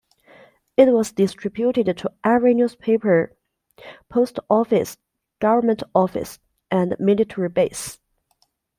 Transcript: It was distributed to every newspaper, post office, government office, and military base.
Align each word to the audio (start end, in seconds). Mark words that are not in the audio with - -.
It 0.77 0.87
was 0.93 1.11
distributed 1.11 1.95
to 1.99 2.11
every 2.23 2.55
newspaper, 2.55 3.35
post 4.09 4.39
office, 4.49 4.97
government 5.37 5.83
office, 5.93 6.39
and 6.71 6.95
military 6.99 7.49
base. 7.49 7.99